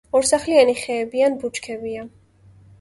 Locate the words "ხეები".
0.79-1.23